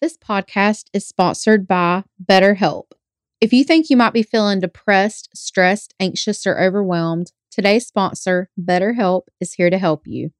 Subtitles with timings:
[0.00, 2.92] This podcast is sponsored by BetterHelp.
[3.40, 9.22] If you think you might be feeling depressed, stressed, anxious, or overwhelmed, today's sponsor, BetterHelp,
[9.40, 10.30] is here to help you.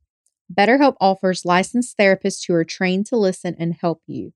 [0.52, 4.32] BetterHelp offers licensed therapists who are trained to listen and help you.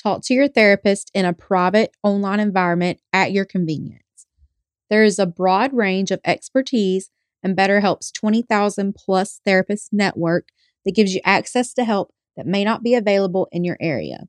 [0.00, 4.02] Talk to your therapist in a private online environment at your convenience.
[4.88, 7.10] There is a broad range of expertise
[7.42, 10.50] and BetterHelp's 20,000 plus therapist network
[10.84, 14.28] that gives you access to help that may not be available in your area.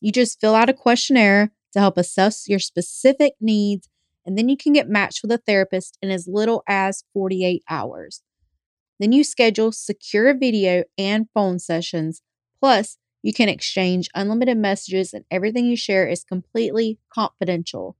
[0.00, 3.88] You just fill out a questionnaire to help assess your specific needs,
[4.24, 8.22] and then you can get matched with a therapist in as little as 48 hours.
[8.98, 12.22] Then you schedule secure video and phone sessions.
[12.60, 17.96] Plus, you can exchange unlimited messages, and everything you share is completely confidential.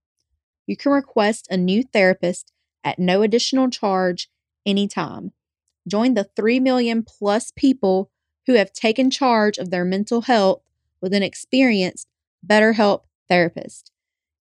[0.66, 4.30] You can request a new therapist at no additional charge
[4.64, 5.32] anytime.
[5.86, 8.10] Join the 3 million plus people
[8.46, 10.62] who have taken charge of their mental health
[11.00, 12.08] with an experienced
[12.46, 13.90] BetterHelp therapist.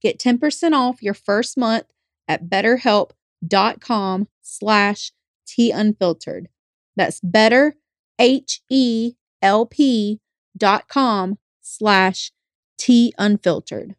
[0.00, 1.86] Get 10% off your first month
[2.28, 5.12] at betterhelp.com slash
[5.46, 6.48] T unfiltered.
[6.96, 7.76] That's better,
[8.18, 10.20] H-E-L-P
[10.56, 12.32] dot com slash
[12.78, 13.96] T unfiltered.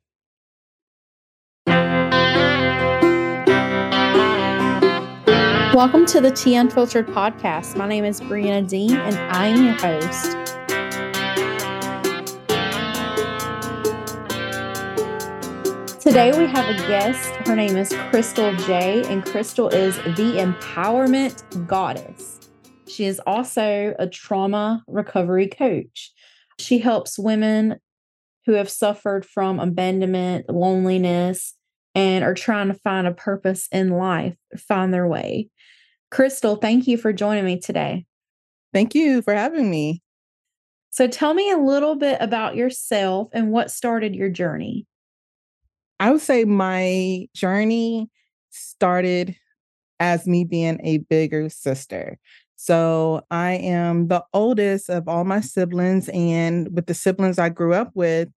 [5.73, 7.75] Welcome to the Tea Unfiltered podcast.
[7.75, 10.52] My name is Brianna Dehn and I am your host.
[16.03, 17.33] Today we have a guest.
[17.47, 22.41] Her name is Crystal J, and Crystal is the empowerment goddess.
[22.89, 26.11] She is also a trauma recovery coach.
[26.59, 27.77] She helps women
[28.45, 31.55] who have suffered from abandonment, loneliness,
[31.95, 35.47] and are trying to find a purpose in life, find their way.
[36.11, 38.05] Crystal, thank you for joining me today.
[38.73, 40.01] Thank you for having me.
[40.89, 44.85] So, tell me a little bit about yourself and what started your journey.
[45.99, 48.09] I would say my journey
[48.49, 49.35] started
[49.99, 52.19] as me being a bigger sister.
[52.55, 56.09] So I am the oldest of all my siblings.
[56.09, 58.29] And with the siblings I grew up with,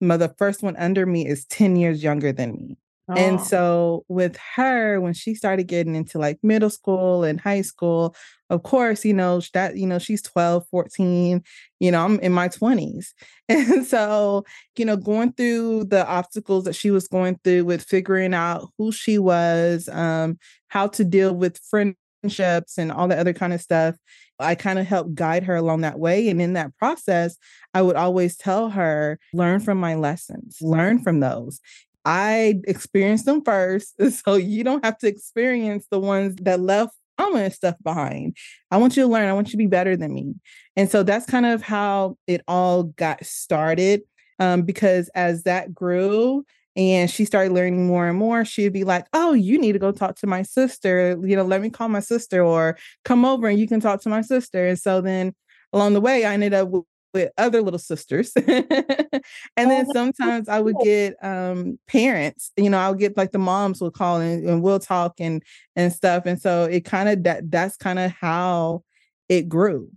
[0.00, 2.78] my, the first one under me is 10 years younger than me.
[3.16, 3.42] And oh.
[3.42, 8.14] so with her, when she started getting into like middle school and high school,
[8.50, 11.42] of course, you know, that, you know, she's 12, 14,
[11.78, 13.06] you know, I'm in my 20s.
[13.48, 14.44] And so,
[14.76, 18.92] you know, going through the obstacles that she was going through with figuring out who
[18.92, 23.96] she was, um, how to deal with friendships and all the other kind of stuff.
[24.38, 26.28] I kind of helped guide her along that way.
[26.28, 27.36] And in that process,
[27.74, 31.60] I would always tell her, learn from my lessons, learn from those.
[32.04, 33.94] I experienced them first.
[34.24, 38.36] So you don't have to experience the ones that left trauma and stuff behind.
[38.70, 39.28] I want you to learn.
[39.28, 40.34] I want you to be better than me.
[40.76, 44.02] And so that's kind of how it all got started.
[44.38, 46.44] Um, because as that grew,
[46.76, 49.90] and she started learning more and more she'd be like oh you need to go
[49.90, 53.58] talk to my sister you know let me call my sister or come over and
[53.58, 55.34] you can talk to my sister and so then
[55.72, 56.68] along the way i ended up
[57.12, 58.32] with other little sisters.
[58.36, 59.14] and
[59.56, 63.38] then oh, sometimes I would get um parents, you know, I would get like the
[63.38, 65.42] moms will call and, and we'll talk and
[65.76, 66.26] and stuff.
[66.26, 68.84] And so it kind of that that's kind of how
[69.28, 69.90] it grew.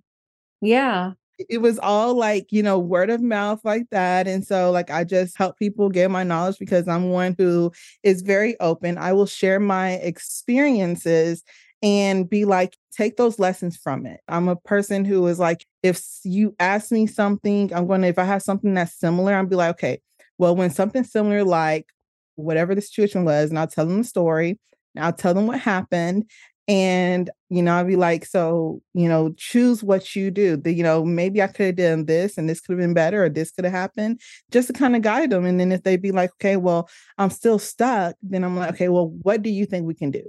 [0.61, 1.11] Yeah.
[1.49, 4.27] It was all like, you know, word of mouth like that.
[4.27, 7.71] And so like I just help people get my knowledge because I'm one who
[8.03, 8.97] is very open.
[8.97, 11.43] I will share my experiences
[11.83, 14.21] and be like, take those lessons from it.
[14.29, 18.17] I'm a person who is like, if you ask me something, I'm going to, if
[18.17, 19.99] I have something that's similar, I'm be like, okay,
[20.37, 21.87] well, when something similar, like
[22.35, 24.57] whatever the situation was, and I'll tell them the story,
[24.95, 26.29] and I'll tell them what happened.
[26.65, 30.55] And, you know, I'll be like, so, you know, choose what you do.
[30.55, 33.25] The, you know, maybe I could have done this and this could have been better
[33.25, 35.45] or this could have happened just to kind of guide them.
[35.45, 38.87] And then if they be like, okay, well, I'm still stuck, then I'm like, okay,
[38.87, 40.23] well, what do you think we can do?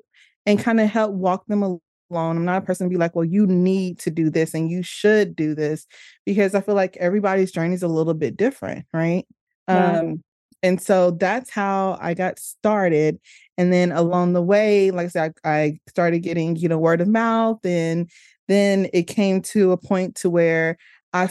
[0.46, 1.80] And kind of help walk them along.
[2.10, 4.82] I'm not a person to be like, well, you need to do this and you
[4.82, 5.86] should do this
[6.26, 9.26] because I feel like everybody's journey is a little bit different, right?
[9.68, 10.00] Yeah.
[10.00, 10.22] Um,
[10.62, 13.20] and so that's how I got started.
[13.58, 17.02] And then along the way, like I said, I, I started getting, you know, word
[17.02, 17.64] of mouth.
[17.64, 18.10] And
[18.48, 20.78] then it came to a point to where
[21.12, 21.28] I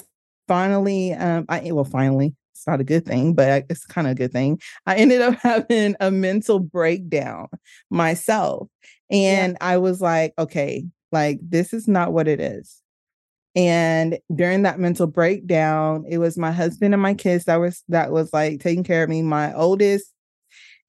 [0.47, 4.15] finally, um, I well, finally, it's not a good thing, but it's kind of a
[4.15, 4.59] good thing.
[4.85, 7.47] I ended up having a mental breakdown
[7.89, 8.67] myself.
[9.13, 9.67] And yeah.
[9.67, 12.81] I was like, okay, like this is not what it is.
[13.55, 18.11] And during that mental breakdown, it was my husband and my kids that was that
[18.11, 19.21] was like taking care of me.
[19.21, 20.13] My oldest,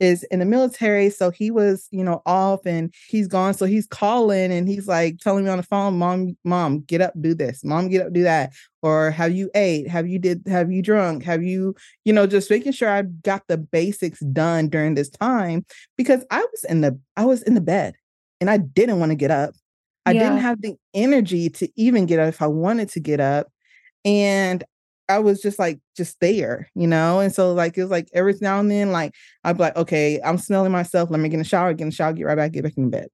[0.01, 1.11] is in the military.
[1.11, 3.55] So he was, you know, off and he's gone.
[3.55, 7.15] So he's calling and he's like telling me on the phone, Mom, mom, get up,
[7.21, 7.65] do this.
[7.65, 8.53] Mom, get up, do that.
[8.83, 9.89] Or have you ate?
[9.89, 11.23] Have you did have you drunk?
[11.25, 11.75] Have you,
[12.05, 15.65] you know, just making sure I got the basics done during this time
[15.97, 17.95] because I was in the I was in the bed
[18.45, 19.55] and I didn't want to get up.
[20.05, 20.25] I yeah.
[20.25, 23.51] didn't have the energy to even get up if I wanted to get up.
[24.05, 24.63] And
[25.09, 27.21] I was just like just there, you know?
[27.21, 29.15] And so like it was like every now and then, like
[29.45, 31.11] I'd be like, okay, I'm smelling myself.
[31.11, 32.77] Let me get in the shower, get in the shower, get right back, get back
[32.77, 33.09] in bed.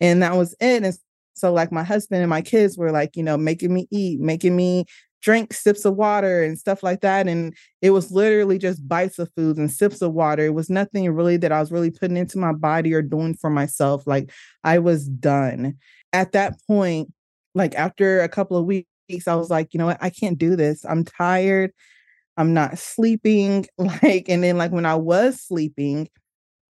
[0.00, 0.84] And that was it.
[0.84, 0.98] And
[1.34, 4.56] so like my husband and my kids were like, you know, making me eat, making
[4.56, 4.86] me
[5.26, 7.26] drink sips of water and stuff like that.
[7.26, 7.52] And
[7.82, 10.46] it was literally just bites of food and sips of water.
[10.46, 13.50] It was nothing really that I was really putting into my body or doing for
[13.50, 14.06] myself.
[14.06, 14.30] Like
[14.62, 15.74] I was done.
[16.12, 17.12] At that point,
[17.56, 18.86] like after a couple of weeks,
[19.26, 19.98] I was like, you know what?
[20.00, 20.84] I can't do this.
[20.84, 21.72] I'm tired.
[22.36, 23.66] I'm not sleeping.
[23.78, 26.08] Like, and then like when I was sleeping,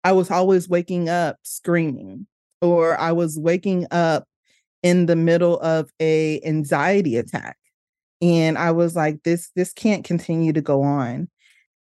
[0.03, 2.27] I was always waking up screaming,
[2.61, 4.25] or I was waking up
[4.83, 7.57] in the middle of a anxiety attack.
[8.23, 11.27] And I was like, this, this can't continue to go on.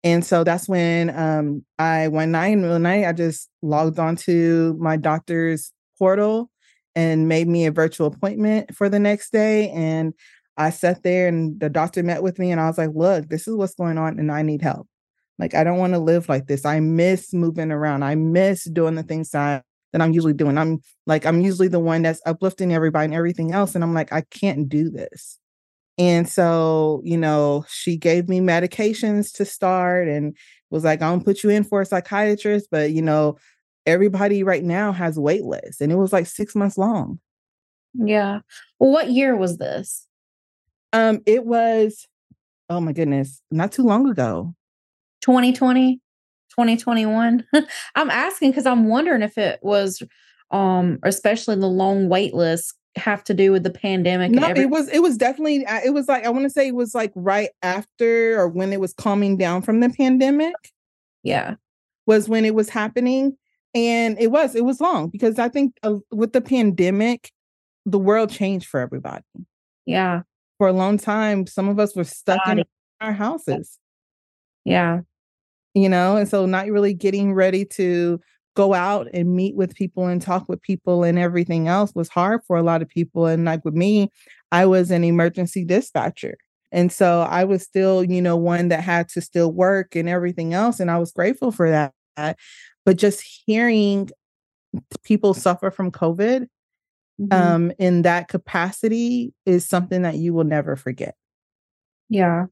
[0.06, 4.96] And so that's when um I one night the night, I just logged onto my
[4.96, 6.50] doctor's portal
[6.96, 9.70] and made me a virtual appointment for the next day.
[9.72, 10.14] And
[10.56, 13.46] I sat there and the doctor met with me and I was like, look, this
[13.46, 14.88] is what's going on and I need help.
[15.38, 16.66] Like, I don't want to live like this.
[16.66, 18.04] I miss moving around.
[18.04, 20.58] I miss doing the things that, that I'm usually doing.
[20.58, 23.76] I'm like, I'm usually the one that's uplifting everybody and everything else.
[23.76, 25.40] And I'm like, I can't do this.
[26.00, 30.36] And so, you know, she gave me medications to start and
[30.70, 33.38] was like, I'm gonna put you in for a psychiatrist, but you know,
[33.86, 35.82] everybody right now has wait lists.
[35.82, 37.20] And it was like six months long.
[37.94, 38.40] Yeah.
[38.80, 40.08] Well, what year was this?
[40.94, 42.08] Um, it was,
[42.70, 44.56] oh my goodness, not too long ago.
[45.22, 45.96] 2020,
[46.52, 47.46] 2021.
[47.96, 50.02] I'm asking because I'm wondering if it was
[50.52, 54.70] um especially the long wait list have to do with the pandemic no every- it
[54.70, 57.50] was it was definitely it was like i want to say it was like right
[57.62, 60.56] after or when it was calming down from the pandemic
[61.24, 61.56] yeah
[62.06, 63.38] was when it was happening
[63.76, 67.32] and it was it was long because i think uh, with the pandemic
[67.86, 69.24] the world changed for everybody
[69.86, 70.22] yeah
[70.60, 72.64] for a long time, some of us were stuck in
[73.02, 73.80] our houses.
[74.66, 75.00] Yeah.
[75.74, 78.20] You know, and so not really getting ready to
[78.60, 82.42] go out and meet with people and talk with people and everything else was hard
[82.46, 83.26] for a lot of people.
[83.26, 84.12] And like with me,
[84.52, 86.36] I was an emergency dispatcher.
[86.70, 90.54] And so I was still, you know, one that had to still work and everything
[90.54, 90.82] else.
[90.82, 91.94] And I was grateful for that.
[92.86, 94.10] But just hearing
[95.04, 96.48] people suffer from COVID
[97.22, 97.32] mm-hmm.
[97.32, 101.16] um, in that capacity is something that you will never forget.
[102.10, 102.48] Yeah.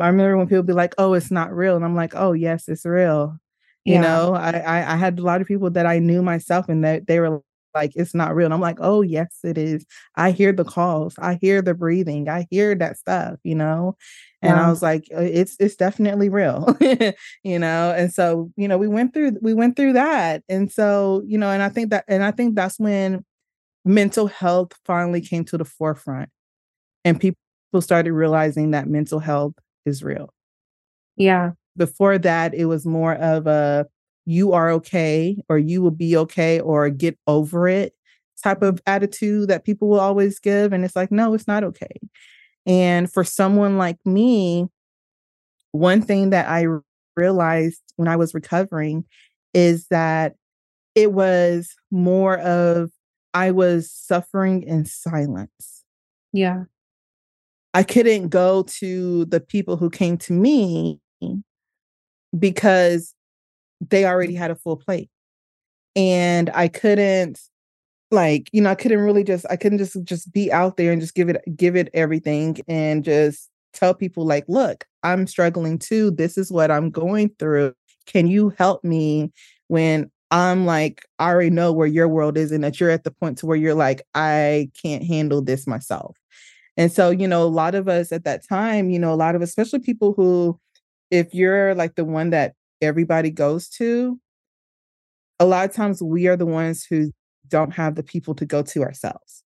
[0.00, 2.66] I remember when people be like, "Oh, it's not real," and I'm like, "Oh, yes,
[2.66, 3.38] it's real."
[3.84, 4.00] You yeah.
[4.00, 7.06] know, I, I I had a lot of people that I knew myself, and that
[7.06, 7.42] they were
[7.74, 9.84] like, "It's not real," and I'm like, "Oh, yes, it is."
[10.16, 13.36] I hear the calls, I hear the breathing, I hear that stuff.
[13.44, 13.96] You know,
[14.42, 16.76] and I was like, uh, "It's it's definitely real,"
[17.44, 17.94] you know.
[17.96, 21.50] And so, you know, we went through we went through that, and so you know,
[21.50, 23.24] and I think that, and I think that's when
[23.84, 26.28] mental health finally came to the forefront
[27.04, 27.36] and people
[27.80, 29.54] started realizing that mental health
[29.86, 30.30] is real.
[31.16, 31.52] Yeah.
[31.76, 33.86] Before that, it was more of a
[34.26, 37.94] you are okay or you will be okay or get over it
[38.42, 40.72] type of attitude that people will always give.
[40.72, 42.00] And it's like, no, it's not okay.
[42.66, 44.66] And for someone like me,
[45.72, 46.66] one thing that I
[47.16, 49.04] realized when I was recovering
[49.52, 50.34] is that
[50.94, 52.90] it was more of
[53.32, 55.84] I was suffering in silence.
[56.32, 56.64] Yeah.
[57.72, 61.00] I couldn't go to the people who came to me
[62.38, 63.14] because
[63.80, 64.42] they already mm-hmm.
[64.42, 65.10] had a full plate.
[65.96, 67.38] And I couldn't
[68.10, 71.00] like, you know, I couldn't really just I couldn't just just be out there and
[71.00, 76.10] just give it give it everything and just tell people like, look, I'm struggling too.
[76.10, 77.74] This is what I'm going through.
[78.06, 79.32] Can you help me
[79.68, 83.10] when I'm like, I already know where your world is, and that you're at the
[83.10, 86.16] point to where you're like, I can't handle this myself.
[86.76, 89.36] And so, you know, a lot of us at that time, you know, a lot
[89.36, 90.58] of especially people who,
[91.14, 94.18] if you're like the one that everybody goes to,
[95.38, 97.12] a lot of times we are the ones who
[97.46, 99.44] don't have the people to go to ourselves.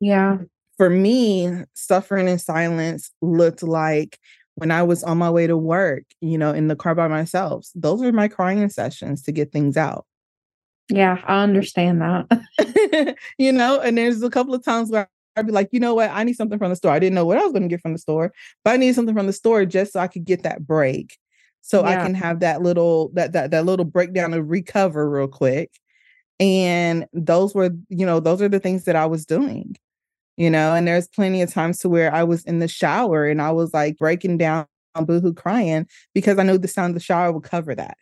[0.00, 0.38] Yeah.
[0.76, 4.18] For me, suffering in silence looked like
[4.56, 7.68] when I was on my way to work, you know, in the car by myself,
[7.76, 10.04] those were my crying sessions to get things out.
[10.88, 13.16] Yeah, I understand that.
[13.38, 16.10] you know, and there's a couple of times where I'd be like, you know what,
[16.10, 16.92] I need something from the store.
[16.92, 18.32] I didn't know what I was going to get from the store,
[18.64, 21.18] but I need something from the store just so I could get that break.
[21.66, 22.00] so yeah.
[22.00, 25.70] I can have that little that that that little breakdown of recover real quick.
[26.38, 29.76] And those were, you know, those are the things that I was doing.
[30.36, 33.40] You know, and there's plenty of times to where I was in the shower and
[33.42, 37.00] I was like breaking down on boohoo crying because I knew the sound of the
[37.00, 37.96] shower would cover that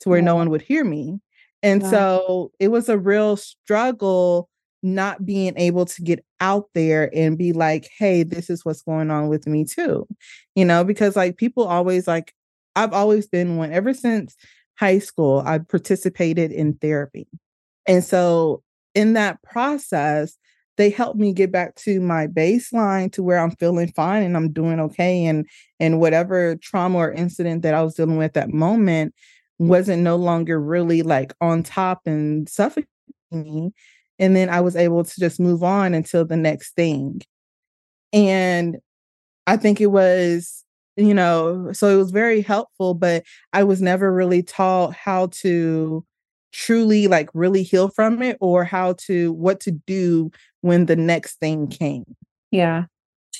[0.00, 0.24] to where yeah.
[0.24, 1.20] no one would hear me.
[1.62, 4.49] And so it was a real struggle
[4.82, 9.10] not being able to get out there and be like, hey, this is what's going
[9.10, 10.06] on with me too.
[10.54, 12.32] You know, because like people always like,
[12.76, 14.36] I've always been one ever since
[14.78, 17.28] high school, I participated in therapy.
[17.86, 18.62] And so
[18.94, 20.36] in that process,
[20.76, 24.50] they helped me get back to my baseline to where I'm feeling fine and I'm
[24.50, 25.26] doing okay.
[25.26, 25.46] And
[25.78, 29.14] and whatever trauma or incident that I was dealing with at that moment
[29.58, 32.86] wasn't no longer really like on top and suffocating
[33.32, 33.72] me.
[34.20, 37.22] And then I was able to just move on until the next thing.
[38.12, 38.76] And
[39.46, 40.64] I think it was,
[40.96, 46.04] you know, so it was very helpful, but I was never really taught how to
[46.52, 51.38] truly like really heal from it or how to what to do when the next
[51.38, 52.04] thing came.
[52.50, 52.84] Yeah.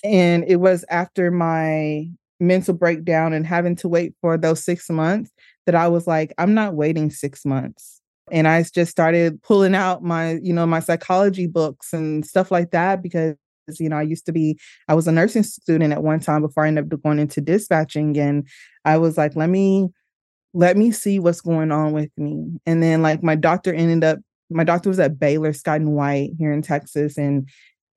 [0.03, 2.09] And it was after my
[2.39, 5.31] mental breakdown and having to wait for those 6 months
[5.67, 8.00] that I was like I'm not waiting 6 months.
[8.31, 12.71] And I just started pulling out my, you know, my psychology books and stuff like
[12.71, 13.37] that because
[13.79, 14.59] you know, I used to be,
[14.89, 18.19] I was a nursing student at one time before I ended up going into dispatching.
[18.19, 18.49] And
[18.85, 19.91] I was like, let me
[20.53, 22.59] let me see what's going on with me.
[22.67, 24.19] And then like my doctor ended up,
[24.51, 27.49] my doctor was at Baylor Scott and White here in Texas, and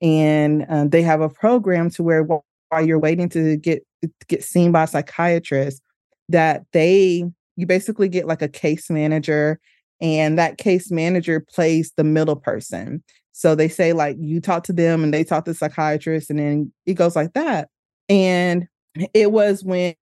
[0.02, 2.44] and uh, they have a program to where while
[2.82, 3.84] you're waiting to get
[4.28, 5.82] get seen by a psychiatrist,
[6.30, 7.25] that they
[7.56, 9.60] you basically get like a case manager,
[10.03, 13.03] and that case manager plays the middle person.
[13.31, 16.38] So they say like you talk to them and they talk to the psychiatrist, and
[16.38, 17.69] then it goes like that.
[18.10, 18.67] And
[19.15, 19.95] it was when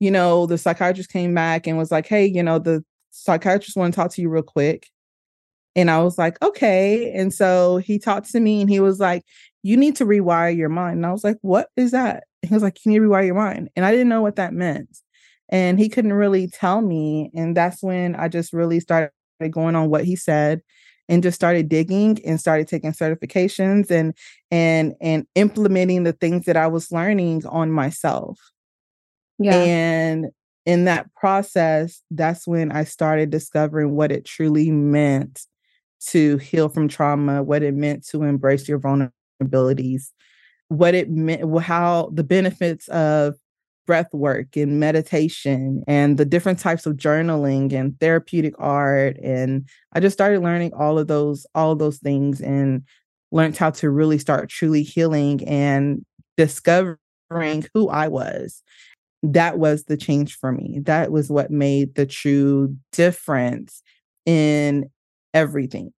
[0.00, 3.92] you know, the psychiatrist came back and was like, hey, you know, the psychiatrist want
[3.92, 4.88] to talk to you real quick.
[5.74, 7.12] And I was like, okay.
[7.12, 9.24] And so he talked to me and he was like,
[9.62, 10.98] you need to rewire your mind.
[10.98, 12.24] And I was like, what is that?
[12.42, 13.68] He was like, Can you rewire your mind.
[13.76, 14.98] And I didn't know what that meant.
[15.50, 17.30] And he couldn't really tell me.
[17.34, 19.12] And that's when I just really started
[19.50, 20.62] going on what he said
[21.08, 24.14] and just started digging and started taking certifications and
[24.50, 28.38] and and implementing the things that I was learning on myself.
[29.38, 29.54] Yeah.
[29.54, 30.26] And
[30.66, 35.46] in that process, that's when I started discovering what it truly meant
[36.08, 40.10] to heal from trauma, what it meant to embrace your vulnerabilities,
[40.68, 43.34] what it meant, how the benefits of
[43.88, 50.00] breath work and meditation and the different types of journaling and therapeutic art and i
[50.00, 52.82] just started learning all of those all of those things and
[53.32, 56.04] learned how to really start truly healing and
[56.36, 56.98] discovering
[57.72, 58.62] who i was
[59.22, 60.80] that was the change for me.
[60.82, 63.82] That was what made the true difference
[64.26, 64.88] in
[65.34, 65.92] everything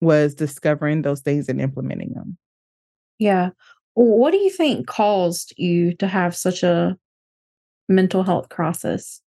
[0.00, 2.38] was discovering those things and implementing them.
[3.18, 3.50] Yeah.
[4.02, 6.96] What do you think caused you to have such a
[7.86, 9.20] mental health crisis?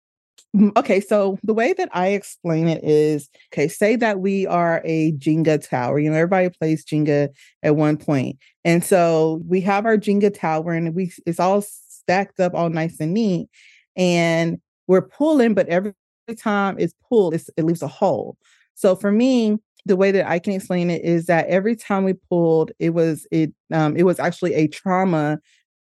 [0.56, 4.82] Mm, okay, so the way that I explain it is okay, say that we are
[4.86, 6.00] a Jenga tower.
[6.00, 7.28] You know, everybody plays Jenga
[7.64, 8.38] at one point.
[8.64, 12.98] And so we have our Jenga tower and we it's all stacked up all nice
[13.02, 13.50] and neat.
[13.98, 15.94] And we're pulling, but every
[16.38, 18.38] time it's pulled, it's, it leaves a hole.
[18.76, 22.14] So for me, the way that I can explain it is that every time we
[22.30, 25.40] pulled, it was it um it was actually a trauma,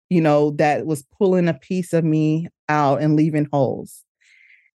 [0.09, 4.03] you know, that was pulling a piece of me out and leaving holes.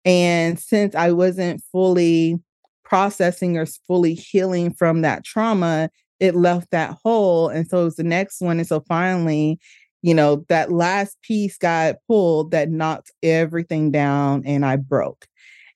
[0.04, 2.38] And since I wasn't fully
[2.85, 5.90] processing or fully healing from that trauma,
[6.21, 7.49] it left that hole.
[7.49, 8.59] And so it was the next one.
[8.59, 9.59] And so finally,
[10.02, 15.26] you know, that last piece got pulled that knocked everything down and I broke.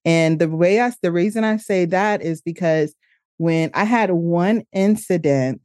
[0.05, 2.95] And the way I, the reason I say that is because
[3.39, 5.63] when I had one incident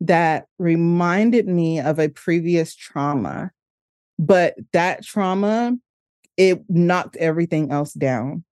[0.00, 3.50] that reminded me of a previous trauma,
[4.18, 5.76] but that trauma,
[6.36, 8.44] it knocked everything else down.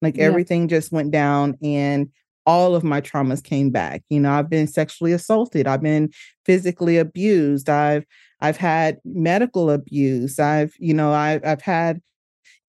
[0.00, 0.24] Like yeah.
[0.24, 2.08] everything just went down and
[2.46, 4.02] all of my traumas came back.
[4.08, 6.10] You know, I've been sexually assaulted, I've been
[6.46, 8.04] physically abused, I've
[8.40, 10.38] I've had medical abuse.
[10.38, 12.00] I've, you know, I've, I've had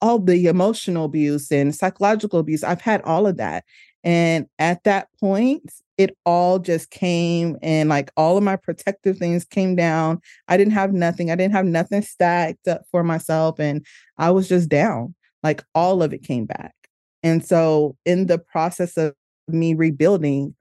[0.01, 2.63] all the emotional abuse and psychological abuse.
[2.63, 3.65] I've had all of that.
[4.03, 9.44] And at that point, it all just came and like all of my protective things
[9.44, 10.22] came down.
[10.48, 11.29] I didn't have nothing.
[11.29, 13.60] I didn't have nothing stacked up for myself.
[13.60, 13.86] And
[14.18, 15.15] I was just down.
[15.44, 16.74] Like all of it came back.
[17.22, 19.13] And so, in the process of
[19.48, 20.56] me rebuilding,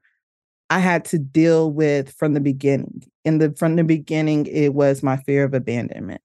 [0.69, 3.03] I had to deal with from the beginning.
[3.25, 6.21] In the from the beginning, it was my fear of abandonment.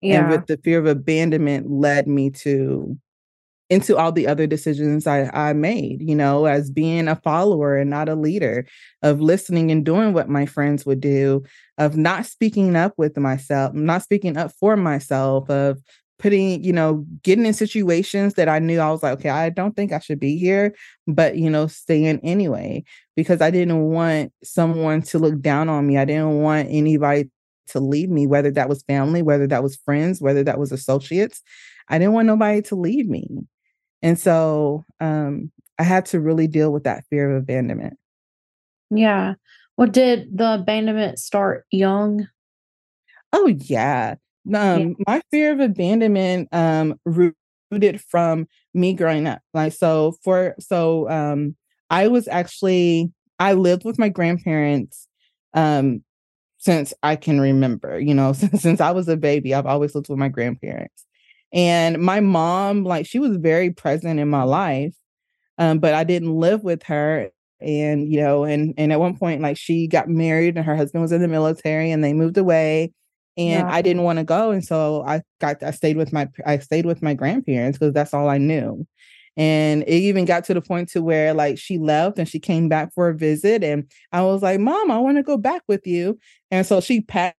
[0.00, 0.20] Yeah.
[0.20, 2.96] And with the fear of abandonment led me to
[3.70, 7.88] into all the other decisions I, I made, you know, as being a follower and
[7.88, 8.66] not a leader,
[9.02, 11.44] of listening and doing what my friends would do,
[11.78, 15.78] of not speaking up with myself, not speaking up for myself, of
[16.18, 19.74] putting, you know, getting in situations that I knew I was like, okay, I don't
[19.74, 20.74] think I should be here,
[21.06, 22.84] but, you know, staying anyway,
[23.16, 25.96] because I didn't want someone to look down on me.
[25.96, 27.30] I didn't want anybody
[27.68, 31.40] to leave me, whether that was family, whether that was friends, whether that was associates.
[31.88, 33.26] I didn't want nobody to leave me.
[34.02, 37.98] And so um, I had to really deal with that fear of abandonment.
[38.90, 39.34] Yeah.
[39.76, 42.28] Well, did the abandonment start young?
[43.32, 44.16] Oh, yeah.
[44.46, 45.04] Um, yeah.
[45.06, 49.40] My fear of abandonment um, rooted from me growing up.
[49.54, 51.56] Like, so for, so um,
[51.88, 55.06] I was actually, I lived with my grandparents
[55.54, 56.02] um,
[56.58, 60.08] since I can remember, you know, since, since I was a baby, I've always lived
[60.08, 61.06] with my grandparents.
[61.52, 64.94] And my mom, like, she was very present in my life,
[65.58, 67.30] um, but I didn't live with her.
[67.60, 71.02] And, you know, and and at one point, like she got married and her husband
[71.02, 72.92] was in the military and they moved away.
[73.36, 73.74] And yeah.
[73.74, 74.50] I didn't want to go.
[74.50, 78.14] And so I got I stayed with my I stayed with my grandparents because that's
[78.14, 78.86] all I knew.
[79.36, 82.68] And it even got to the point to where like she left and she came
[82.68, 83.62] back for a visit.
[83.62, 86.18] And I was like, Mom, I want to go back with you.
[86.50, 87.36] And so she packed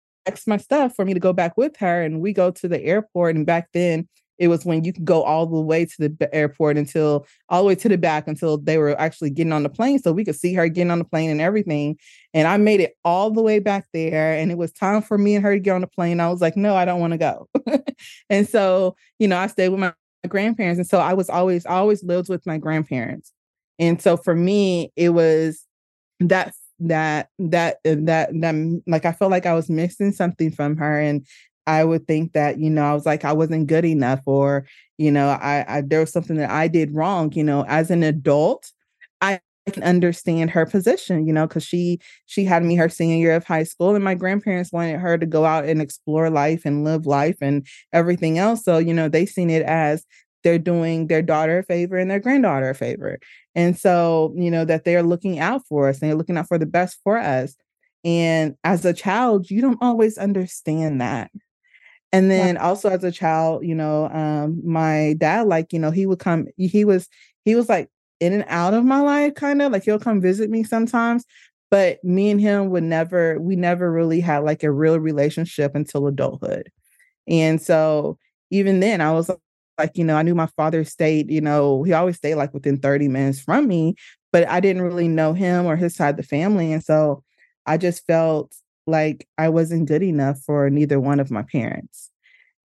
[0.47, 2.03] my stuff for me to go back with her.
[2.03, 3.37] And we go to the airport.
[3.37, 4.09] And back then,
[4.41, 7.67] it was when you could go all the way to the airport until all the
[7.69, 9.99] way to the back until they were actually getting on the plane.
[9.99, 11.99] So we could see her getting on the plane and everything.
[12.33, 14.33] And I made it all the way back there.
[14.33, 16.21] And it was time for me and her to get on the plane.
[16.21, 17.49] I was like, no, I don't want to go.
[18.31, 19.93] and so, you know, I stayed with my
[20.27, 20.79] grandparents.
[20.79, 23.33] And so I was always, always lived with my grandparents.
[23.79, 25.67] And so for me, it was
[26.21, 30.77] that that that uh, that that like I felt like I was missing something from
[30.77, 31.27] her and
[31.67, 34.67] I would think that you know I was like I wasn't good enough or
[34.99, 38.03] you know I, I there was something that I did wrong you know as an
[38.03, 38.73] adult
[39.21, 43.37] I can understand her position you know because she she had me her senior year
[43.37, 46.85] of high school and my grandparents wanted her to go out and explore life and
[46.85, 50.05] live life and everything else so you know they seen it as
[50.43, 53.19] they're doing their daughter a favor and their granddaughter a favor.
[53.55, 56.59] And so, you know, that they're looking out for us and they're looking out for
[56.59, 57.55] the best for us.
[58.05, 61.31] And as a child, you don't always understand that.
[62.13, 62.63] And then yeah.
[62.63, 66.47] also as a child, you know, um, my dad, like, you know, he would come,
[66.57, 67.09] he was,
[67.45, 70.51] he was like in and out of my life, kind of like he'll come visit
[70.51, 71.25] me sometimes.
[71.71, 76.09] But me and him would never, we never really had like a real relationship until
[76.09, 76.71] adulthood.
[77.29, 78.19] And so
[78.51, 79.31] even then I was
[79.81, 82.77] like, you know, I knew my father stayed, you know, he always stayed like within
[82.77, 83.95] 30 minutes from me,
[84.33, 86.73] but I didn't really know him or his side of the family.
[86.73, 87.23] And so
[87.67, 88.55] I just felt
[88.87, 92.11] like I wasn't good enough for neither one of my parents.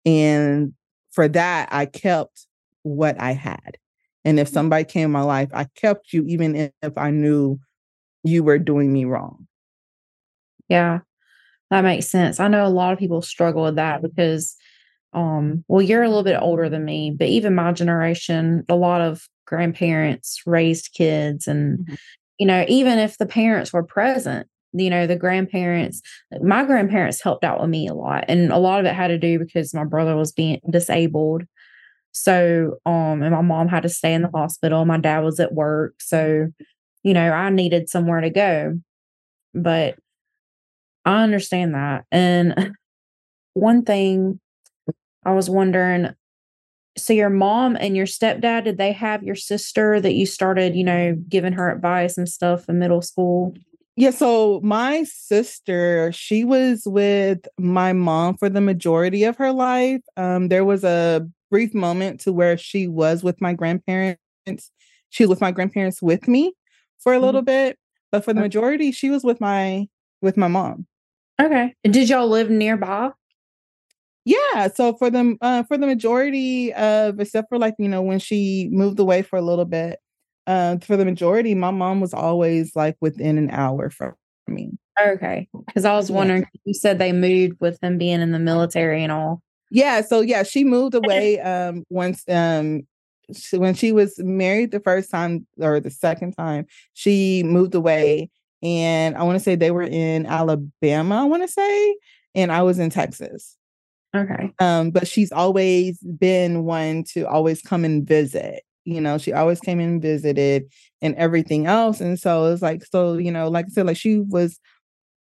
[0.06, 0.74] And
[1.10, 2.46] for that, I kept
[2.82, 3.76] what I had.
[4.24, 4.54] And if mm-hmm.
[4.54, 7.58] somebody came in my life, I kept you even if I knew
[8.22, 9.46] you were doing me wrong.
[10.68, 11.00] Yeah,
[11.70, 12.38] that makes sense.
[12.38, 14.56] I know a lot of people struggle with that because
[15.12, 19.00] um well you're a little bit older than me but even my generation a lot
[19.00, 21.94] of grandparents raised kids and mm-hmm.
[22.38, 26.00] you know even if the parents were present you know the grandparents
[26.42, 29.18] my grandparents helped out with me a lot and a lot of it had to
[29.18, 31.42] do because my brother was being disabled
[32.12, 35.54] so um and my mom had to stay in the hospital my dad was at
[35.54, 36.46] work so
[37.02, 38.78] you know i needed somewhere to go
[39.54, 39.96] but
[41.04, 42.72] i understand that and
[43.54, 44.38] one thing
[45.24, 46.14] I was wondering
[46.96, 50.84] so your mom and your stepdad did they have your sister that you started you
[50.84, 53.54] know giving her advice and stuff in middle school?
[53.96, 60.00] Yeah so my sister she was with my mom for the majority of her life
[60.16, 64.18] um, there was a brief moment to where she was with my grandparents
[65.10, 66.52] she was with my grandparents with me
[66.98, 67.26] for a mm-hmm.
[67.26, 67.78] little bit
[68.10, 69.86] but for the majority she was with my
[70.22, 70.86] with my mom.
[71.40, 73.10] Okay did y'all live nearby
[74.24, 74.68] yeah.
[74.74, 78.68] So for the uh, for the majority of, except for like you know when she
[78.70, 79.98] moved away for a little bit,
[80.46, 84.14] uh, for the majority, my mom was always like within an hour from
[84.46, 84.72] me.
[85.00, 86.60] Okay, because I was wondering, yeah.
[86.64, 89.42] you said they moved with him being in the military and all.
[89.70, 90.00] Yeah.
[90.02, 92.82] So yeah, she moved away um once um
[93.34, 98.30] she, when she was married the first time or the second time she moved away
[98.62, 101.96] and i want to say they were in alabama i want to say
[102.34, 103.56] and i was in texas
[104.14, 104.52] Okay.
[104.58, 108.62] Um, but she's always been one to always come and visit.
[108.84, 110.64] You know, she always came and visited
[111.00, 112.00] and everything else.
[112.00, 114.58] And so it's like, so, you know, like I said, like she was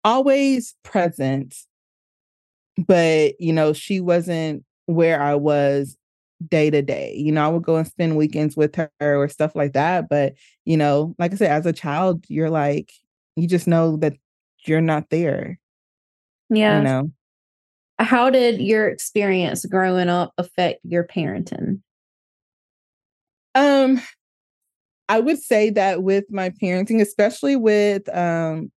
[0.04, 1.56] always present
[2.88, 5.98] but you know, she wasn't where I was
[6.48, 7.14] day to day.
[7.16, 10.10] You know, I would go and spend weekends with her or stuff like that.
[10.10, 10.34] But,
[10.66, 12.92] you know, like I said, as a child, you're like,
[13.36, 14.14] you just know that
[14.66, 15.60] you're not there.
[16.50, 16.78] Yeah.
[16.78, 17.12] You know?
[18.00, 21.82] How did your experience growing up affect your parenting?
[23.56, 24.02] Um,
[25.10, 28.72] I would say that with my parenting, especially with um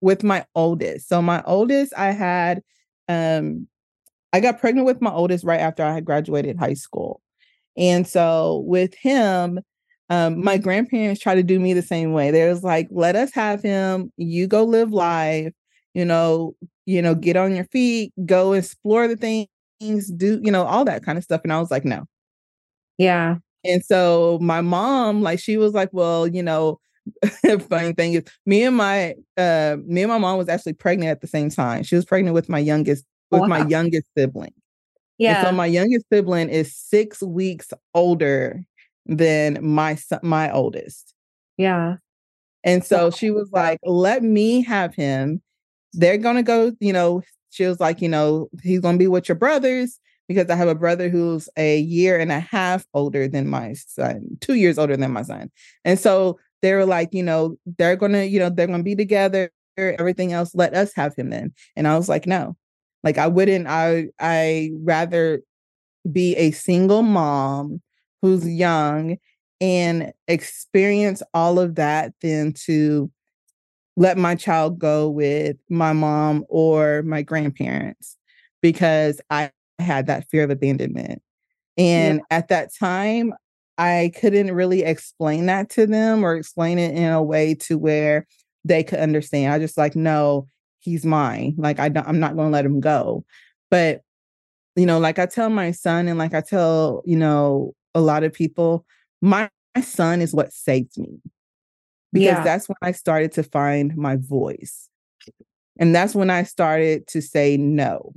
[0.00, 1.08] with my oldest.
[1.08, 2.62] So my oldest, I had
[3.08, 3.68] um
[4.32, 7.20] I got pregnant with my oldest right after I had graduated high school.
[7.76, 9.60] And so with him,
[10.10, 12.30] um, my grandparents tried to do me the same way.
[12.30, 15.52] There's like, let us have him, you go live life,
[15.94, 16.54] you know,
[16.86, 21.04] you know, get on your feet, go explore the things, do, you know, all that
[21.04, 21.42] kind of stuff.
[21.44, 22.04] And I was like, no.
[22.98, 23.36] Yeah.
[23.64, 26.78] And so my mom, like, she was like, well, you know,
[27.68, 31.20] funny thing is me and my uh me and my mom was actually pregnant at
[31.20, 31.82] the same time.
[31.82, 33.46] She was pregnant with my youngest with wow.
[33.48, 34.54] my youngest sibling.
[35.18, 35.38] Yeah.
[35.38, 38.64] And so my youngest sibling is six weeks older
[39.06, 41.14] than my son, my oldest.
[41.56, 41.96] Yeah.
[42.64, 45.42] And so she was like, let me have him.
[45.94, 49.36] They're gonna go, you know, she was like, you know, he's gonna be with your
[49.36, 53.74] brothers because I have a brother who's a year and a half older than my
[53.74, 55.50] son, two years older than my son.
[55.84, 59.50] And so they were like, you know, they're gonna, you know, they're gonna be together,
[59.76, 61.52] everything else, let us have him then.
[61.76, 62.56] And I was like, no.
[63.04, 65.42] Like I wouldn't, I I rather
[66.10, 67.80] be a single mom
[68.22, 69.18] who's young
[69.60, 73.10] and experience all of that than to
[73.96, 78.16] let my child go with my mom or my grandparents
[78.62, 81.22] because I had that fear of abandonment.
[81.76, 82.36] And yeah.
[82.36, 83.34] at that time,
[83.78, 88.26] I couldn't really explain that to them or explain it in a way to where
[88.64, 89.52] they could understand.
[89.52, 90.48] I just like, no,
[90.80, 91.54] he's mine.
[91.56, 93.24] Like I don't, I'm not going to let him go.
[93.70, 94.02] But
[94.76, 98.24] you know, like I tell my son and like I tell, you know, a lot
[98.24, 98.86] of people,
[99.20, 101.20] my, my son is what saved me.
[102.12, 102.44] Because yeah.
[102.44, 104.88] that's when I started to find my voice.
[105.78, 108.12] And that's when I started to say no.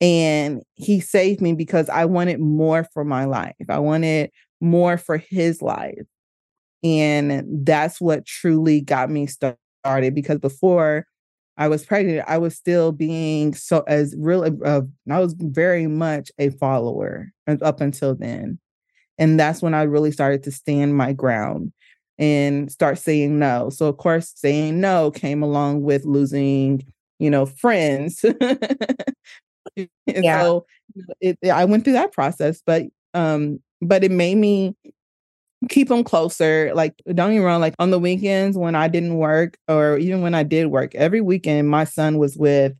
[0.00, 3.54] And he saved me because I wanted more for my life.
[3.68, 6.06] I wanted more for his life.
[6.82, 11.06] And that's what truly got me started because before
[11.56, 14.44] I was pregnant, I was still being so as real.
[14.64, 18.58] Uh, I was very much a follower up until then.
[19.18, 21.72] And that's when I really started to stand my ground
[22.18, 23.70] and start saying no.
[23.70, 26.84] So, of course, saying no came along with losing,
[27.18, 28.24] you know, friends
[30.06, 30.42] yeah.
[30.42, 30.66] so
[31.20, 34.74] it, I went through that process, but um, but it made me
[35.68, 36.72] keep them closer.
[36.74, 40.22] Like, don't get me wrong, like on the weekends when I didn't work, or even
[40.22, 42.74] when I did work, every weekend my son was with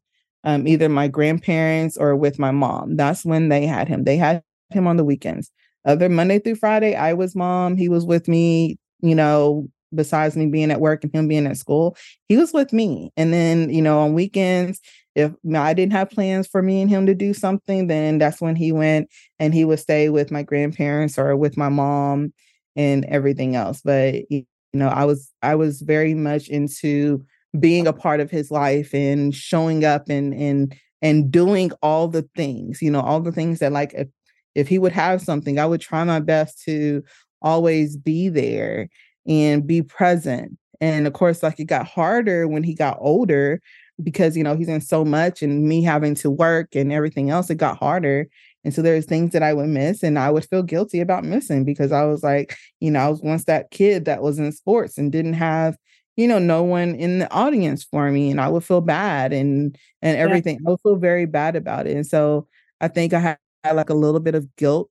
[0.44, 2.96] um, either my grandparents or with my mom.
[2.96, 4.04] That's when they had him.
[4.04, 5.50] They had him on the weekends.
[5.84, 7.76] Other Monday through Friday, I was mom.
[7.76, 11.56] He was with me, you know, besides me being at work and him being at
[11.56, 11.96] school,
[12.28, 13.12] he was with me.
[13.16, 14.80] And then, you know, on weekends,
[15.14, 18.54] if I didn't have plans for me and him to do something, then that's when
[18.56, 22.32] he went and he would stay with my grandparents or with my mom
[22.76, 23.80] and everything else.
[23.82, 27.24] But you know, I was I was very much into
[27.58, 32.28] being a part of his life and showing up and and and doing all the
[32.36, 34.08] things, you know, all the things that like if
[34.54, 37.02] if he would have something, I would try my best to
[37.42, 38.88] always be there
[39.26, 40.58] and be present.
[40.80, 43.60] And of course, like it got harder when he got older
[44.02, 47.48] because you know he's in so much and me having to work and everything else
[47.48, 48.26] it got harder
[48.64, 51.64] and so there's things that i would miss and i would feel guilty about missing
[51.64, 54.98] because i was like you know i was once that kid that was in sports
[54.98, 55.76] and didn't have
[56.16, 59.78] you know no one in the audience for me and i would feel bad and
[60.02, 60.68] and everything yeah.
[60.68, 62.46] i would feel very bad about it and so
[62.80, 64.90] i think i had, had like a little bit of guilt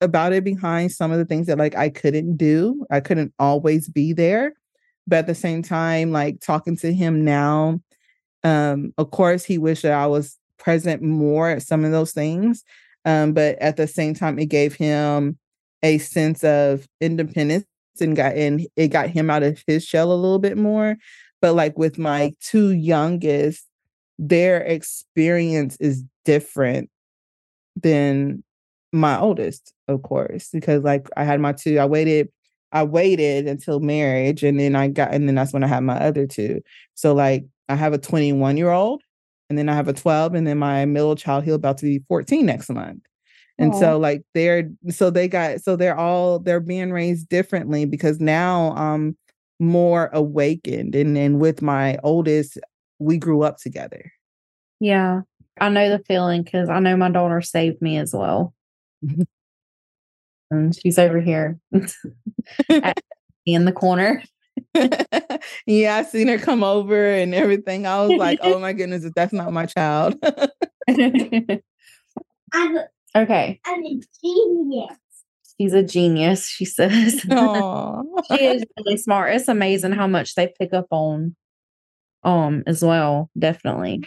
[0.00, 3.88] about it behind some of the things that like i couldn't do i couldn't always
[3.88, 4.52] be there
[5.06, 7.80] but at the same time like talking to him now
[8.46, 12.62] um, of course, he wished that I was present more at some of those things.
[13.04, 15.36] Um, but at the same time, it gave him
[15.82, 17.66] a sense of independence
[18.00, 20.96] and got and it got him out of his shell a little bit more.
[21.40, 23.66] But like with my two youngest,
[24.16, 26.88] their experience is different
[27.74, 28.44] than
[28.96, 32.28] my oldest, of course, because like I had my two, I waited,
[32.72, 35.98] I waited until marriage and then I got, and then that's when I had my
[35.98, 36.60] other two.
[36.94, 39.02] So like I have a 21 year old,
[39.48, 42.02] and then I have a 12, and then my middle child, he'll about to be
[42.08, 43.02] 14 next month.
[43.58, 43.80] And Aww.
[43.80, 48.74] so like they're so they got so they're all they're being raised differently because now
[48.76, 49.16] I'm
[49.58, 52.58] more awakened and and with my oldest
[52.98, 54.12] we grew up together.
[54.80, 55.22] Yeah.
[55.58, 58.52] I know the feeling because I know my daughter saved me as well.
[60.50, 61.58] And she's over here
[63.46, 64.22] in the corner.
[65.66, 67.86] yeah, I seen her come over and everything.
[67.86, 70.16] I was like, oh my goodness, if that's not my child.
[72.52, 72.78] I'm,
[73.14, 73.60] okay.
[73.66, 74.98] I'm a genius.
[75.58, 77.20] She's a genius, she says.
[77.20, 79.34] she is really smart.
[79.34, 81.34] It's amazing how much they pick up on
[82.24, 84.04] um as well, definitely.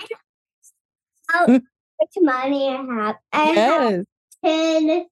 [1.34, 1.60] Oh,
[2.21, 3.15] money I have.
[3.32, 3.91] I yes.
[3.91, 4.06] have
[4.43, 5.06] ten.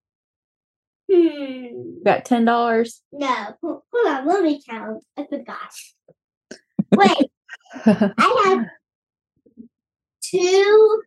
[1.12, 2.04] Hmm.
[2.04, 3.02] Got ten dollars?
[3.12, 4.28] No, hold on.
[4.28, 5.04] Let me count.
[5.18, 5.72] I forgot.
[6.96, 7.32] Wait,
[7.86, 8.66] I have
[10.22, 11.02] two.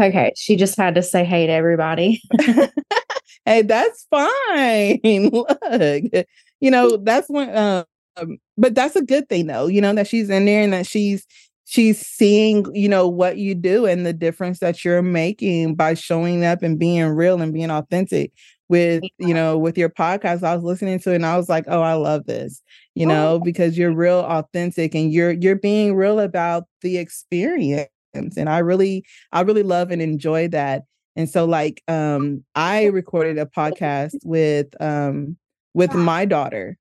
[0.00, 2.20] Okay, she just had to say hey to everybody.
[3.44, 5.00] hey, that's fine.
[5.32, 6.26] Look,
[6.60, 7.56] you know that's when.
[7.56, 9.66] Um, but that's a good thing, though.
[9.66, 11.26] You know that she's in there and that she's
[11.72, 16.44] she's seeing you know what you do and the difference that you're making by showing
[16.44, 18.30] up and being real and being authentic
[18.68, 20.42] with you know with your podcast.
[20.42, 22.60] I was listening to it and i was like oh i love this
[22.94, 28.48] you know because you're real authentic and you're you're being real about the experience and
[28.48, 30.82] i really i really love and enjoy that.
[31.16, 35.36] And so like um i recorded a podcast with um
[35.72, 36.76] with my daughter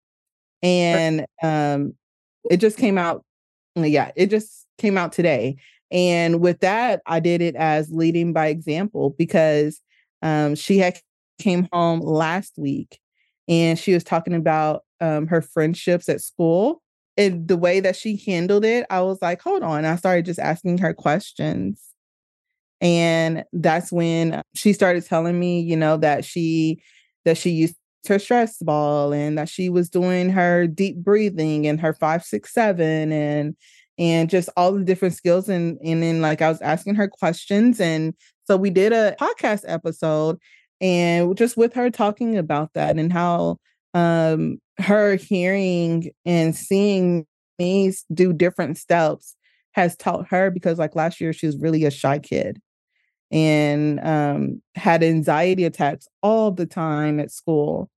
[0.62, 1.94] and um
[2.50, 3.24] it just came out
[3.76, 5.56] yeah it just came out today
[5.92, 9.82] and with that i did it as leading by example because
[10.22, 11.00] um she had
[11.40, 13.00] came home last week
[13.48, 16.82] and she was talking about um her friendships at school
[17.18, 20.40] and the way that she handled it i was like hold on i started just
[20.40, 21.82] asking her questions
[22.80, 26.82] and that's when she started telling me you know that she
[27.26, 27.76] that she used
[28.08, 32.54] her stress ball and that she was doing her deep breathing and her five six
[32.54, 33.56] seven and
[33.98, 37.80] and just all the different skills and and then like i was asking her questions
[37.80, 38.14] and
[38.46, 40.38] so we did a podcast episode
[40.80, 43.58] and just with her talking about that and how
[43.94, 47.26] um her hearing and seeing
[47.60, 49.36] me do different steps
[49.74, 52.60] has taught her because like last year she was really a shy kid
[53.32, 57.90] and um, had anxiety attacks all the time at school.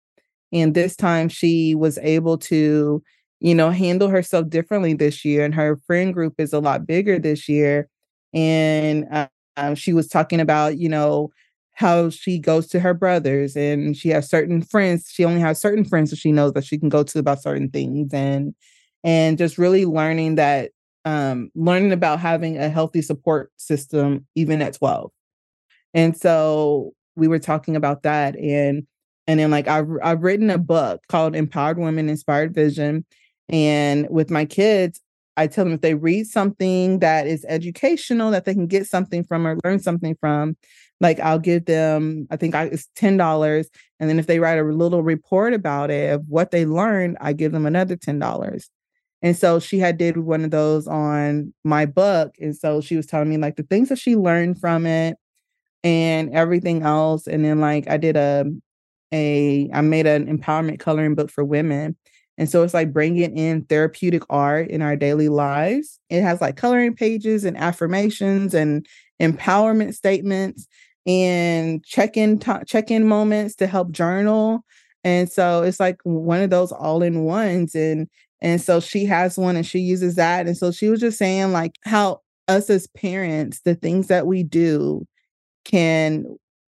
[0.54, 3.02] And this time she was able to,
[3.40, 5.44] you know, handle herself differently this year.
[5.44, 7.88] And her friend group is a lot bigger this year.
[8.32, 11.30] And uh, uh, she was talking about, you know,
[11.72, 15.10] how she goes to her brothers and she has certain friends.
[15.10, 17.68] She only has certain friends that she knows that she can go to about certain
[17.70, 18.14] things.
[18.14, 18.54] And
[19.04, 20.70] and just really learning that
[21.04, 25.10] um, learning about having a healthy support system even at 12
[25.92, 28.86] and so we were talking about that and
[29.26, 33.04] and then like I've I've written a book called Empowered Women Inspired Vision.
[33.48, 35.00] And with my kids,
[35.36, 39.24] I tell them if they read something that is educational, that they can get something
[39.24, 40.56] from or learn something from,
[41.00, 43.68] like I'll give them, I think I, it's ten dollars,
[44.00, 47.32] and then if they write a little report about it of what they learned, I
[47.32, 48.70] give them another ten dollars.
[49.22, 53.06] And so she had did one of those on my book, and so she was
[53.06, 55.16] telling me like the things that she learned from it,
[55.82, 57.26] and everything else.
[57.26, 58.46] And then like I did a
[59.14, 61.96] a I made an empowerment coloring book for women.
[62.36, 66.00] And so it's like bringing in therapeutic art in our daily lives.
[66.10, 68.84] It has like coloring pages and affirmations and
[69.22, 70.66] empowerment statements
[71.06, 74.64] and check-in t- check-in moments to help journal.
[75.04, 78.08] And so it's like one of those all-in-ones and
[78.40, 80.46] and so she has one and she uses that.
[80.46, 84.42] And so she was just saying like how us as parents, the things that we
[84.42, 85.06] do
[85.64, 86.26] can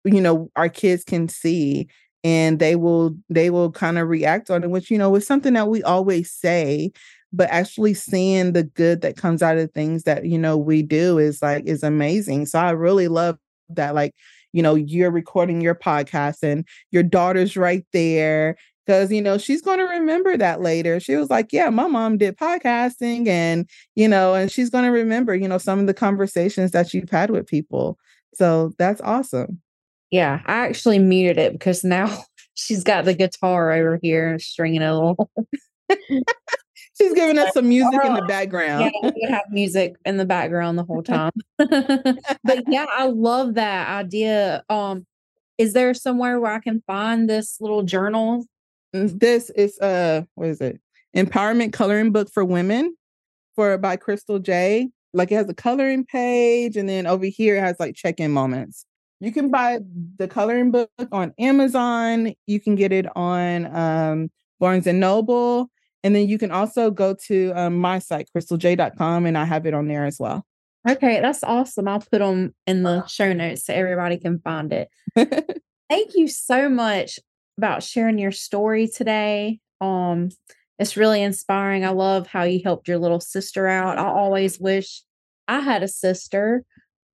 [0.03, 1.87] you know our kids can see
[2.25, 5.53] and they will they will kind of react on it which you know is something
[5.53, 6.91] that we always say
[7.31, 11.17] but actually seeing the good that comes out of things that you know we do
[11.19, 12.45] is like is amazing.
[12.45, 13.37] So i really love
[13.69, 14.13] that like
[14.53, 19.61] you know you're recording your podcast and your daughter's right there because you know she's
[19.61, 20.99] going to remember that later.
[20.99, 24.91] She was like yeah my mom did podcasting and you know and she's going to
[24.91, 27.97] remember you know some of the conversations that you've had with people.
[28.33, 29.61] So that's awesome.
[30.11, 32.15] Yeah, I actually muted it because now
[32.53, 35.29] she's got the guitar over here stringing it a little.
[36.97, 38.91] she's giving us some music in the background.
[39.01, 41.31] Yeah, we have music in the background the whole time.
[41.57, 44.63] but yeah, I love that idea.
[44.69, 45.05] Um,
[45.57, 48.45] is there somewhere where I can find this little journal?
[48.95, 50.79] Mm, this is uh what is it?
[51.15, 52.95] Empowerment coloring book for women
[53.55, 57.61] for by Crystal J like it has a coloring page and then over here it
[57.61, 58.85] has like check-in moments
[59.19, 59.79] you can buy
[60.17, 65.69] the coloring book on amazon you can get it on um, barnes and noble
[66.03, 69.73] and then you can also go to um, my site crystaljay.com and i have it
[69.73, 70.45] on there as well
[70.87, 71.87] Okay, that's awesome.
[71.87, 74.89] I'll put them in the show notes so everybody can find it.
[75.15, 77.19] Thank you so much
[77.57, 79.59] about sharing your story today.
[79.81, 80.29] Um,
[80.77, 81.85] it's really inspiring.
[81.85, 83.97] I love how you helped your little sister out.
[83.97, 85.03] I always wish
[85.47, 86.63] I had a sister.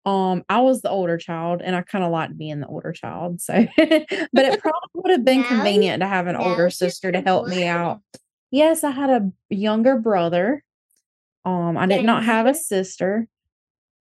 [0.05, 3.39] Um, I was the older child and I kind of liked being the older child.
[3.39, 7.47] So, but it probably would have been convenient to have an older sister to help
[7.47, 8.01] me out.
[8.49, 10.63] Yes, I had a younger brother.
[11.45, 13.27] Um, I did not have a sister.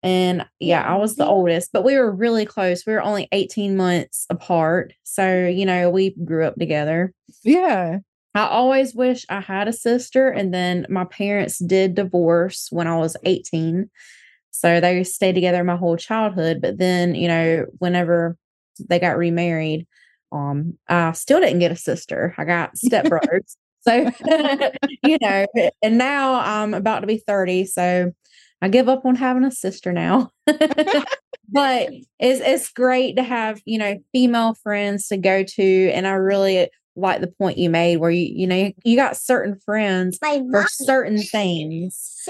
[0.01, 2.85] And yeah, I was the oldest, but we were really close.
[2.85, 4.93] We were only 18 months apart.
[5.03, 7.13] So, you know, we grew up together.
[7.43, 7.99] Yeah.
[8.35, 10.29] I always wish I had a sister.
[10.29, 13.89] And then my parents did divorce when I was 18.
[14.51, 16.59] So they stayed together my whole childhood.
[16.61, 18.37] But then, you know, whenever
[18.87, 19.87] they got remarried,
[20.31, 22.33] um, I still didn't get a sister.
[22.37, 23.55] I got stepbrothers.
[23.81, 24.11] so,
[25.03, 25.45] you know,
[25.81, 27.65] and now I'm about to be 30.
[27.65, 28.11] So
[28.61, 30.31] I give up on having a sister now.
[30.45, 35.91] but it's it's great to have, you know, female friends to go to.
[35.91, 39.57] And I really like the point you made where you, you know, you got certain
[39.65, 42.23] friends My for certain things.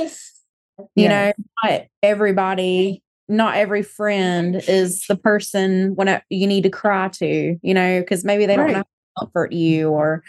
[0.96, 7.10] You know, not everybody, not every friend is the person when you need to cry
[7.10, 8.84] to, you know, because maybe they don't know
[9.18, 10.24] comfort you or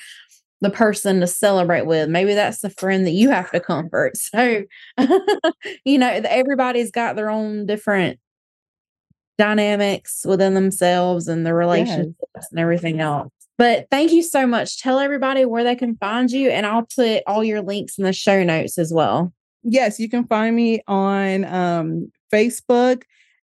[0.60, 2.08] the person to celebrate with.
[2.08, 4.14] Maybe that's the friend that you have to comfort.
[4.16, 4.64] So,
[5.84, 8.18] you know, everybody's got their own different
[9.38, 12.48] dynamics within themselves and the relationships yes.
[12.50, 13.30] and everything else.
[13.56, 14.80] But thank you so much.
[14.80, 18.12] Tell everybody where they can find you, and I'll put all your links in the
[18.12, 19.32] show notes as well.
[19.62, 23.02] Yes, you can find me on um, Facebook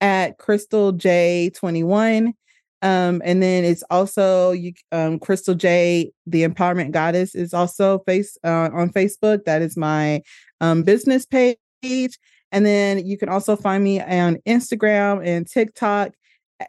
[0.01, 2.33] at Crystal J21.
[2.83, 8.37] Um, and then it's also you um, Crystal J, the Empowerment Goddess, is also face
[8.43, 9.45] uh, on Facebook.
[9.45, 10.21] That is my
[10.61, 11.57] um, business page.
[12.51, 16.13] And then you can also find me on Instagram and TikTok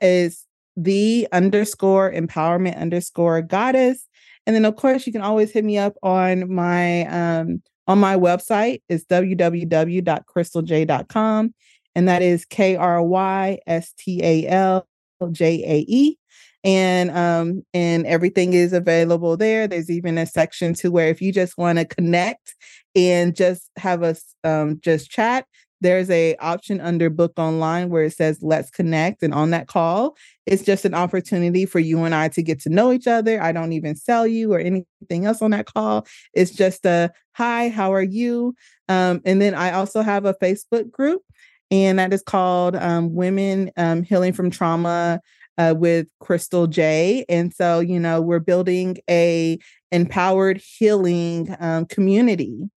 [0.00, 0.46] is
[0.76, 4.06] the underscore empowerment underscore goddess.
[4.46, 8.16] And then of course you can always hit me up on my um on my
[8.16, 11.54] website is www.krystaljae.com
[11.94, 14.86] and that is K R Y S T A L
[15.32, 16.16] J A E.
[16.64, 19.66] And um, and everything is available there.
[19.66, 22.54] There's even a section to where if you just want to connect
[22.94, 25.46] and just have us um, just chat,
[25.80, 30.16] there's a option under book online where it says let's connect and on that call
[30.46, 33.52] it's just an opportunity for you and i to get to know each other i
[33.52, 37.92] don't even sell you or anything else on that call it's just a hi how
[37.92, 38.54] are you
[38.88, 41.22] um, and then i also have a facebook group
[41.70, 45.20] and that is called um, Women um, Healing from Trauma
[45.58, 47.24] uh, with Crystal J.
[47.28, 49.58] And so, you know, we're building a
[49.92, 52.70] empowered healing um, community.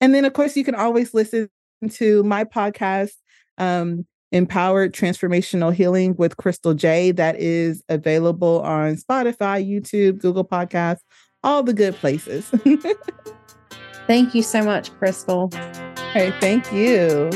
[0.00, 1.48] And then, of course, you can always listen
[1.88, 3.12] to my podcast,
[3.58, 7.10] um, Empowered Transformational Healing with Crystal J.
[7.12, 11.00] That is available on Spotify, YouTube, Google Podcasts,
[11.42, 12.48] all the good places.
[14.06, 15.50] thank you so much, Crystal.
[16.12, 17.30] Hey, thank you.